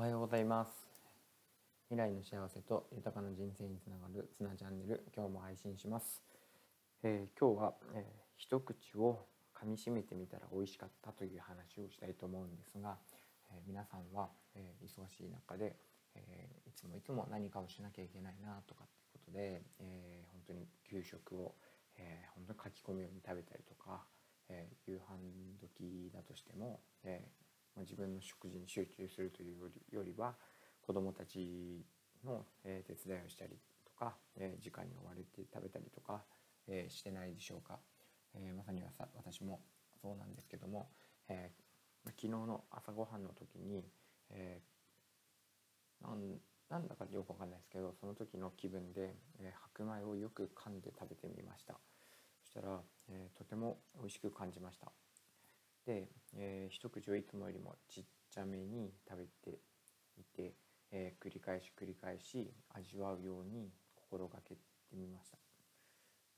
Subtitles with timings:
[0.00, 0.72] おはようございます。
[1.90, 6.22] 未来の幸せと豊かな人生につながるツナチャンネル今日も配信します、
[7.02, 8.02] えー、今日は、えー、
[8.38, 12.96] 一口を噛みしめてみたら美味しかったという話をしたいと思うんですが、
[13.52, 15.76] えー、皆さんは、え忙しい中で、
[16.14, 21.56] えいつもいつも何かをしなきゃいけないなとかっていうことで、え本当に給食を、
[21.98, 24.00] え本当に書き込むように食べたりとか、
[24.48, 27.39] え夕飯時だとしても、えー
[27.80, 29.56] ま、自分の食事に集中するという
[29.90, 30.34] よりは
[30.82, 31.84] 子どもたち
[32.24, 36.22] の、え手伝いをしたりとか、え時間に追われて食べたりとか、
[36.68, 37.78] えしてないでしょうか、
[38.34, 39.60] えまさにはさ私も
[40.00, 40.88] そうなんですけども、
[41.28, 41.50] え
[42.04, 43.84] 昨日の朝ごはんの時に、
[44.30, 46.06] えー、
[46.70, 51.74] なんだかよくわかんないですけどその時の気分で、え白米をよく噛んで食べてみました。
[52.42, 54.92] そしたら、えとても美味しく感じました。
[55.86, 59.58] で、えー、一口をいつもよりもちっちゃめに食べて
[60.18, 60.54] いて、
[60.92, 64.60] えー、繰り返し繰り返し味わうように心がけて
[64.92, 65.38] みました、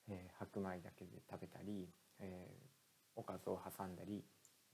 [0.09, 1.89] えー、白米だけで食べたり、
[2.21, 2.49] え
[3.17, 4.25] おかずを挟んだり、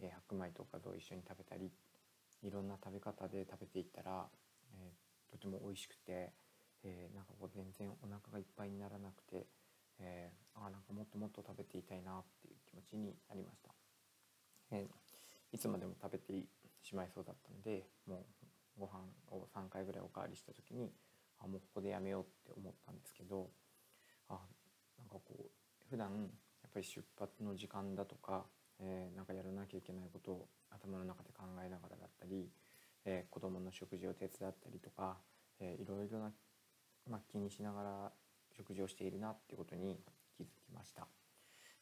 [0.00, 1.70] え白米とおかずを一緒に食べたり
[2.42, 4.26] いろんな食べ方で食べていったら、
[4.74, 4.92] え
[5.30, 6.32] とても美味しくて、
[6.82, 9.46] えなんかこう全然お腹がいっぱいにならなくて、
[10.00, 13.67] えー、あなんかもっともっと食べていたいなっていう気持ちになりました。
[14.70, 14.86] え、
[15.52, 16.44] いつまでも食べて
[16.82, 18.26] しまいそうだったのでも
[18.78, 20.92] うご飯を3回ぐらいおかわりした時に
[21.40, 23.50] あもうここでやめようって思ったんですけど
[24.28, 24.38] あ
[24.98, 25.42] なんかこう
[25.90, 26.08] 普段
[26.62, 28.44] やっぱり出発の時間だとか、
[28.80, 32.48] えー、なんかやらなきゃいけないことを頭の中で考えながらだったり、
[33.04, 35.16] えー、子供の食事を手伝ったりとか、
[35.60, 36.32] えー、いろいろな、
[37.08, 38.12] まあ、気にしながら
[38.56, 39.98] 食事をしているなってことに
[40.36, 41.06] 気づきました。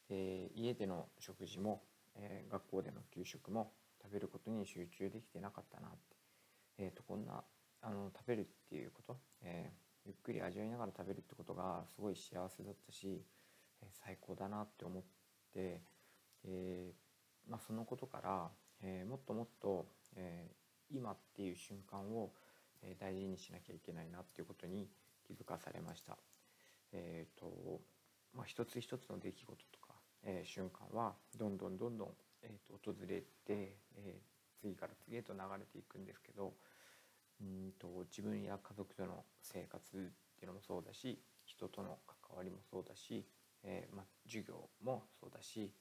[0.09, 1.81] で家での食事も
[2.17, 5.97] えー、学校での給食も食べることに集中できてなかったなって、
[6.77, 7.43] えーと、こんな
[7.81, 13.23] あの食べるっていうこと、えー、ゆっくり味わいながら食べるってことがすごい幸せだったし、
[13.81, 15.03] え、最高だなって思っ
[15.53, 15.81] て、
[16.45, 16.93] え
[17.47, 18.49] まあ、そのことから、
[18.81, 20.49] え、もっともっと、え、
[20.89, 22.33] 今っていう瞬間を、
[22.99, 24.87] 大事にしなきゃいけないなっていうことに
[25.25, 26.17] 気づかされました。
[26.91, 27.81] えーと
[28.33, 32.09] まあ、一つ一つの出来事とかえ、瞬間はどんどんどんどん、
[32.43, 34.21] えーと、訪れて、え、
[34.59, 36.53] 次から次へと流れていくんですけど
[37.41, 39.99] うんと自分や家族との生活っ
[40.37, 43.25] ていうのもそうだし人との関わりもそうだし、
[43.63, 45.71] えー、ま、授業もそうだし、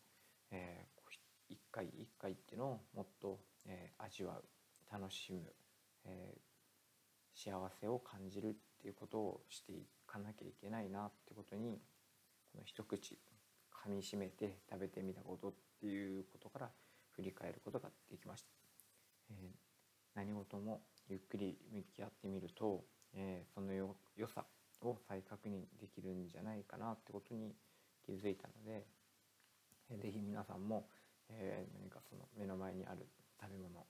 [0.51, 4.45] えー、一回一回っていうのをもっと、えー、味わう
[4.93, 5.41] 楽しむ、
[6.05, 6.35] え
[7.35, 11.81] 幸せを感じるっていうことをしていかなきゃいけないなってことに
[12.53, 13.19] この一口
[13.87, 16.71] 噛みしめて食べてみたことっていうことから
[17.15, 18.49] 振り返ることができました。
[19.31, 19.37] えー、
[20.17, 24.45] 何事もゆっくり向き合ってみると、えー、そのよ良さ
[24.83, 27.55] を再確認できるんじゃないかなってことに
[28.05, 28.87] 気づいたので、
[29.91, 30.89] えー、ぜひ皆さんも、
[31.29, 33.07] えー、何かその目の前にある
[33.41, 33.87] 食べ物、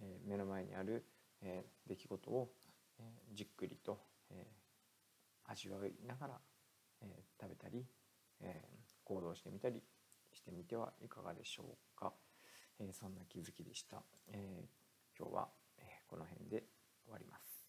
[0.00, 1.04] えー、目の前にある、
[1.42, 2.48] えー、出来事を、
[2.98, 3.98] えー、じっくりと、
[4.30, 6.34] えー、味わいながら、
[7.02, 7.84] えー、食べたり、
[9.34, 9.82] 動してみたり
[10.32, 12.12] してみてはいかがでしょうか、
[12.80, 14.02] えー、そんな気づきでした、
[14.32, 16.64] えー、今日は、えこの辺で
[17.04, 17.66] 終わります。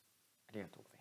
[0.47, 0.94] ありがとうございます